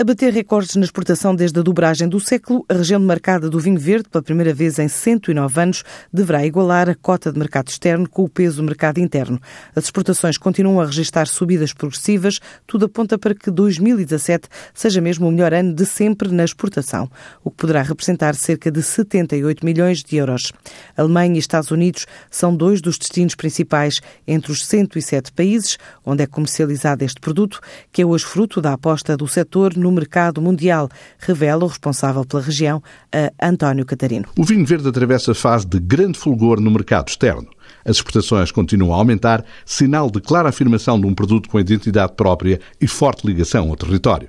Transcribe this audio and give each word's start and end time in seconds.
A 0.00 0.02
bater 0.02 0.32
recordes 0.32 0.76
na 0.76 0.84
exportação 0.84 1.34
desde 1.34 1.60
a 1.60 1.62
dobragem 1.62 2.08
do 2.08 2.18
século, 2.18 2.64
a 2.70 2.72
região 2.72 2.98
demarcada 2.98 3.50
do 3.50 3.60
vinho 3.60 3.78
verde, 3.78 4.08
pela 4.08 4.22
primeira 4.22 4.54
vez 4.54 4.78
em 4.78 4.88
109 4.88 5.60
anos, 5.60 5.84
deverá 6.10 6.46
igualar 6.46 6.88
a 6.88 6.94
cota 6.94 7.30
de 7.30 7.38
mercado 7.38 7.68
externo 7.68 8.08
com 8.08 8.24
o 8.24 8.28
peso 8.28 8.56
do 8.56 8.62
mercado 8.62 8.96
interno. 8.96 9.38
As 9.76 9.84
exportações 9.84 10.38
continuam 10.38 10.80
a 10.80 10.86
registrar 10.86 11.26
subidas 11.28 11.74
progressivas, 11.74 12.40
tudo 12.66 12.86
aponta 12.86 13.18
para 13.18 13.34
que 13.34 13.50
2017 13.50 14.48
seja 14.72 15.02
mesmo 15.02 15.28
o 15.28 15.30
melhor 15.30 15.52
ano 15.52 15.74
de 15.74 15.84
sempre 15.84 16.32
na 16.32 16.44
exportação, 16.44 17.06
o 17.44 17.50
que 17.50 17.58
poderá 17.58 17.82
representar 17.82 18.34
cerca 18.34 18.70
de 18.70 18.82
78 18.82 19.62
milhões 19.62 20.02
de 20.02 20.16
euros. 20.16 20.50
Alemanha 20.96 21.36
e 21.36 21.38
Estados 21.38 21.70
Unidos 21.70 22.06
são 22.30 22.56
dois 22.56 22.80
dos 22.80 22.96
destinos 22.96 23.34
principais 23.34 24.00
entre 24.26 24.50
os 24.50 24.64
107 24.64 25.30
países 25.30 25.76
onde 26.06 26.22
é 26.22 26.26
comercializado 26.26 27.04
este 27.04 27.20
produto, 27.20 27.60
que 27.92 28.00
é 28.00 28.06
hoje 28.06 28.24
fruto 28.24 28.62
da 28.62 28.72
aposta 28.72 29.14
do 29.14 29.28
setor 29.28 29.76
no 29.76 29.89
mercado 29.92 30.40
mundial, 30.40 30.88
revela 31.18 31.64
o 31.64 31.68
responsável 31.68 32.24
pela 32.24 32.42
região, 32.42 32.82
António 33.40 33.84
Catarino. 33.84 34.26
O 34.38 34.44
vinho 34.44 34.64
verde 34.64 34.88
atravessa 34.88 35.32
a 35.32 35.34
fase 35.34 35.66
de 35.66 35.78
grande 35.78 36.18
fulgor 36.18 36.60
no 36.60 36.70
mercado 36.70 37.08
externo. 37.08 37.48
As 37.84 37.96
exportações 37.96 38.50
continuam 38.50 38.92
a 38.92 38.96
aumentar, 38.96 39.44
sinal 39.64 40.10
de 40.10 40.20
clara 40.20 40.48
afirmação 40.48 41.00
de 41.00 41.06
um 41.06 41.14
produto 41.14 41.48
com 41.48 41.58
identidade 41.58 42.12
própria 42.14 42.60
e 42.80 42.86
forte 42.86 43.26
ligação 43.26 43.68
ao 43.68 43.76
território. 43.76 44.28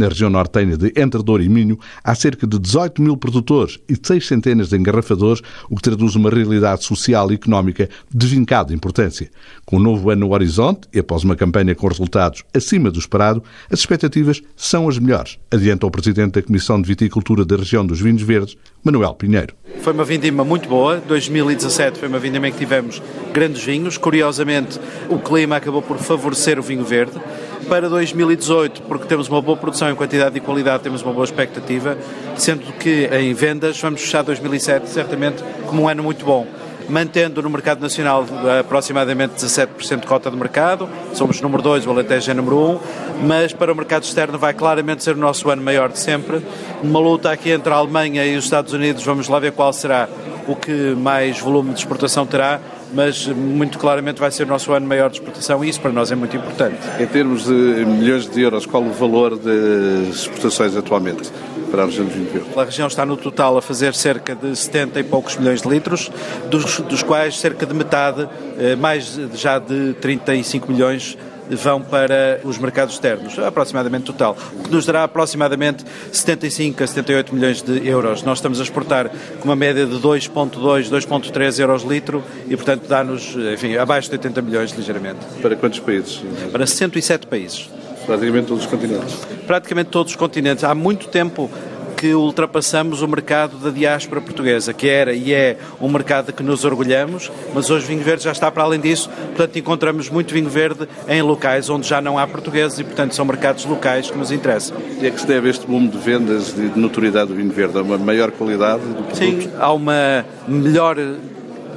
Na 0.00 0.08
região 0.08 0.30
nortenha 0.30 0.78
de 0.78 0.94
Entre 0.96 1.22
Douro 1.22 1.42
e 1.42 1.48
Minho, 1.50 1.78
há 2.02 2.14
cerca 2.14 2.46
de 2.46 2.58
18 2.58 3.02
mil 3.02 3.18
produtores 3.18 3.78
e 3.86 3.94
seis 4.02 4.26
centenas 4.26 4.70
de 4.70 4.76
engarrafadores, 4.78 5.42
o 5.68 5.76
que 5.76 5.82
traduz 5.82 6.14
uma 6.16 6.30
realidade 6.30 6.86
social 6.86 7.30
e 7.30 7.34
económica 7.34 7.86
de 8.10 8.26
vincada 8.26 8.72
importância. 8.72 9.30
Com 9.66 9.76
o 9.76 9.78
um 9.78 9.82
novo 9.82 10.08
ano 10.08 10.26
no 10.26 10.32
horizonte 10.32 10.88
e 10.90 11.00
após 11.00 11.22
uma 11.22 11.36
campanha 11.36 11.74
com 11.74 11.86
resultados 11.86 12.42
acima 12.54 12.90
do 12.90 12.98
esperado, 12.98 13.44
as 13.70 13.80
expectativas 13.80 14.40
são 14.56 14.88
as 14.88 14.98
melhores, 14.98 15.38
adianta 15.50 15.86
o 15.86 15.90
Presidente 15.90 16.32
da 16.32 16.42
Comissão 16.42 16.80
de 16.80 16.88
Viticultura 16.88 17.44
da 17.44 17.56
região 17.56 17.84
dos 17.84 18.00
Vinhos 18.00 18.22
Verdes, 18.22 18.56
Manuel 18.82 19.14
Pinheiro. 19.16 19.59
Foi 19.80 19.94
uma 19.94 20.04
vindima 20.04 20.44
muito 20.44 20.68
boa. 20.68 20.96
2017 20.98 21.98
foi 21.98 22.08
uma 22.08 22.18
vindima 22.18 22.46
em 22.48 22.52
que 22.52 22.58
tivemos 22.58 23.02
grandes 23.32 23.62
vinhos. 23.62 23.96
Curiosamente, 23.96 24.78
o 25.08 25.18
clima 25.18 25.56
acabou 25.56 25.80
por 25.80 25.96
favorecer 25.96 26.58
o 26.58 26.62
vinho 26.62 26.84
verde. 26.84 27.18
Para 27.66 27.88
2018, 27.88 28.82
porque 28.82 29.06
temos 29.06 29.28
uma 29.28 29.40
boa 29.40 29.56
produção 29.56 29.90
em 29.90 29.94
quantidade 29.94 30.36
e 30.36 30.40
qualidade, 30.40 30.82
temos 30.82 31.02
uma 31.02 31.12
boa 31.12 31.24
expectativa, 31.24 31.96
sendo 32.36 32.72
que 32.74 33.08
em 33.12 33.32
vendas 33.32 33.80
vamos 33.80 34.02
fechar 34.02 34.22
2007 34.22 34.88
certamente 34.90 35.42
como 35.66 35.82
um 35.82 35.88
ano 35.88 36.02
muito 36.02 36.24
bom 36.24 36.46
mantendo 36.90 37.42
no 37.42 37.48
mercado 37.48 37.80
nacional 37.80 38.26
aproximadamente 38.58 39.34
17% 39.34 40.00
de 40.00 40.06
cota 40.06 40.30
de 40.30 40.36
mercado, 40.36 40.88
somos 41.14 41.40
número 41.40 41.62
2, 41.62 41.86
o 41.86 41.90
Alentejo 41.90 42.30
é 42.30 42.34
número 42.34 42.58
1, 42.58 42.70
um, 42.70 42.80
mas 43.26 43.52
para 43.52 43.72
o 43.72 43.76
mercado 43.76 44.02
externo 44.02 44.38
vai 44.38 44.52
claramente 44.52 45.02
ser 45.02 45.14
o 45.14 45.18
nosso 45.18 45.48
ano 45.50 45.62
maior 45.62 45.90
de 45.90 45.98
sempre. 45.98 46.42
Uma 46.82 46.98
luta 46.98 47.30
aqui 47.30 47.50
entre 47.50 47.72
a 47.72 47.76
Alemanha 47.76 48.24
e 48.26 48.36
os 48.36 48.44
Estados 48.44 48.72
Unidos, 48.72 49.04
vamos 49.04 49.28
lá 49.28 49.38
ver 49.38 49.52
qual 49.52 49.72
será 49.72 50.08
o 50.46 50.56
que 50.56 50.94
mais 50.96 51.38
volume 51.38 51.72
de 51.72 51.78
exportação 51.78 52.26
terá, 52.26 52.60
mas 52.92 53.26
muito 53.26 53.78
claramente 53.78 54.18
vai 54.18 54.30
ser 54.30 54.44
o 54.44 54.46
nosso 54.46 54.72
ano 54.72 54.86
maior 54.86 55.08
de 55.10 55.16
exportação 55.16 55.64
e 55.64 55.68
isso 55.68 55.80
para 55.80 55.92
nós 55.92 56.10
é 56.10 56.14
muito 56.14 56.36
importante. 56.36 56.76
Em 56.98 57.06
termos 57.06 57.44
de 57.44 57.52
milhões 57.52 58.28
de 58.28 58.40
euros, 58.40 58.66
qual 58.66 58.82
o 58.82 58.92
valor 58.92 59.38
das 59.38 60.16
exportações 60.16 60.76
atualmente? 60.76 61.30
Para 61.70 61.82
a 61.82 61.86
região 61.86 62.06
de 62.06 62.12
Vinho 62.12 62.30
Verde? 62.30 62.48
A 62.56 62.64
região 62.64 62.88
está 62.88 63.06
no 63.06 63.16
total 63.16 63.56
a 63.56 63.62
fazer 63.62 63.94
cerca 63.94 64.34
de 64.34 64.54
70 64.54 65.00
e 65.00 65.04
poucos 65.04 65.36
milhões 65.36 65.62
de 65.62 65.68
litros, 65.68 66.10
dos, 66.50 66.80
dos 66.80 67.02
quais 67.02 67.38
cerca 67.38 67.64
de 67.64 67.74
metade, 67.74 68.28
eh, 68.58 68.76
mais 68.76 69.18
já 69.34 69.58
de 69.58 69.94
35 69.94 70.70
milhões, 70.70 71.16
vão 71.56 71.80
para 71.82 72.40
os 72.44 72.58
mercados 72.58 72.94
externos, 72.94 73.38
aproximadamente 73.38 74.04
total, 74.04 74.36
o 74.58 74.62
que 74.62 74.70
nos 74.70 74.86
dará 74.86 75.04
aproximadamente 75.04 75.84
75 76.12 76.82
a 76.82 76.86
78 76.86 77.34
milhões 77.34 77.62
de 77.62 77.86
euros. 77.86 78.22
Nós 78.22 78.38
estamos 78.38 78.60
a 78.60 78.62
exportar 78.62 79.10
com 79.40 79.44
uma 79.44 79.56
média 79.56 79.86
de 79.86 79.96
2,2, 79.96 80.88
2,3 80.88 81.58
euros 81.58 81.82
litro 81.82 82.22
e, 82.46 82.56
portanto, 82.56 82.86
dá-nos, 82.86 83.34
enfim, 83.52 83.76
abaixo 83.76 84.08
de 84.08 84.14
80 84.14 84.42
milhões 84.42 84.70
ligeiramente. 84.72 85.18
Para 85.42 85.56
quantos 85.56 85.80
países? 85.80 86.22
Para 86.52 86.66
107 86.66 87.26
países. 87.26 87.68
Praticamente 88.10 88.48
todos 88.48 88.64
os 88.64 88.70
continentes? 88.70 89.14
Praticamente 89.46 89.90
todos 89.90 90.12
os 90.12 90.16
continentes. 90.16 90.64
Há 90.64 90.74
muito 90.74 91.06
tempo 91.06 91.48
que 91.96 92.12
ultrapassamos 92.12 93.02
o 93.02 93.06
mercado 93.06 93.56
da 93.58 93.70
diáspora 93.70 94.20
portuguesa, 94.20 94.72
que 94.72 94.88
era 94.88 95.12
e 95.12 95.32
é 95.32 95.58
um 95.80 95.88
mercado 95.88 96.32
que 96.32 96.42
nos 96.42 96.64
orgulhamos, 96.64 97.30
mas 97.54 97.70
hoje 97.70 97.86
vinho 97.86 98.02
verde 98.02 98.24
já 98.24 98.32
está 98.32 98.50
para 98.50 98.64
além 98.64 98.80
disso, 98.80 99.08
portanto 99.10 99.58
encontramos 99.58 100.08
muito 100.08 100.32
vinho 100.32 100.48
verde 100.48 100.88
em 101.06 101.22
locais 101.22 101.68
onde 101.68 101.86
já 101.86 102.00
não 102.00 102.18
há 102.18 102.26
portugueses 102.26 102.78
e 102.78 102.84
portanto 102.84 103.14
são 103.14 103.24
mercados 103.24 103.64
locais 103.64 104.10
que 104.10 104.16
nos 104.16 104.32
interessam. 104.32 104.78
E 105.00 105.06
é 105.06 105.10
que 105.10 105.20
se 105.20 105.26
deve 105.26 105.50
este 105.50 105.66
boom 105.66 105.86
de 105.86 105.98
vendas 105.98 106.48
e 106.56 106.68
de 106.68 106.78
notoriedade 106.80 107.28
do 107.28 107.34
vinho 107.36 107.52
verde? 107.52 107.78
A 107.78 107.82
uma 107.82 107.98
maior 107.98 108.32
qualidade 108.32 108.82
do 108.82 108.94
produto? 108.94 109.16
Sim, 109.16 109.50
há 109.58 109.72
uma 109.72 110.24
melhor 110.48 110.96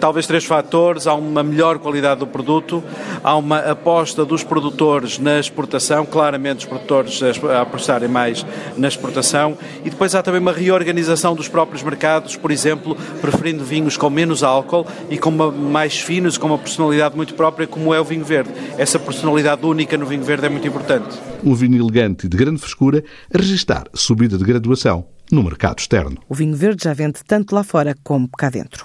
talvez 0.00 0.26
três 0.26 0.44
fatores: 0.44 1.06
há 1.06 1.14
uma 1.14 1.42
melhor 1.42 1.78
qualidade 1.78 2.20
do 2.20 2.26
produto, 2.26 2.82
há 3.22 3.36
uma 3.36 3.58
aposta 3.58 4.24
dos 4.24 4.42
produtores 4.42 5.18
na 5.18 5.38
exportação, 5.38 6.04
claramente 6.06 6.60
os 6.60 6.64
produtores 6.64 7.20
a 7.22 7.60
apostarem 7.60 8.08
mais 8.08 8.44
na 8.76 8.88
exportação, 8.88 9.56
e 9.84 9.90
depois 9.90 10.14
há 10.14 10.22
também 10.22 10.40
uma 10.40 10.52
reorganização 10.52 11.34
dos 11.34 11.46
próprios 11.46 11.82
mercados, 11.82 12.34
por 12.36 12.50
exemplo, 12.50 12.96
preferindo 13.20 13.62
vinhos 13.62 13.96
com 13.96 14.10
menos 14.10 14.42
álcool 14.42 14.86
e 15.08 15.18
com 15.18 15.28
uma, 15.28 15.50
mais 15.52 16.00
finos, 16.00 16.38
com 16.38 16.46
uma 16.46 16.58
personalidade 16.58 17.14
muito 17.14 17.34
própria, 17.34 17.66
como 17.66 17.94
é 17.94 18.00
o 18.00 18.04
vinho 18.04 18.24
verde. 18.24 18.50
Essa 18.78 18.98
personalidade 18.98 19.64
única 19.64 19.96
no 19.96 20.06
vinho 20.06 20.24
verde 20.24 20.46
é 20.46 20.48
muito 20.48 20.66
importante. 20.66 21.18
Um 21.44 21.54
vinho 21.54 21.80
elegante 21.80 22.26
e 22.26 22.28
de 22.28 22.36
grande 22.36 22.60
frescura 22.60 23.04
a 23.32 23.38
registrar 23.38 23.84
subida 23.94 24.38
de 24.38 24.44
graduação 24.44 25.06
no 25.30 25.42
mercado 25.42 25.78
externo. 25.78 26.18
O 26.28 26.34
vinho 26.34 26.56
verde 26.56 26.84
já 26.84 26.92
vende 26.92 27.20
tanto 27.26 27.54
lá 27.54 27.62
fora 27.62 27.94
como 28.02 28.28
cá 28.28 28.50
dentro. 28.50 28.84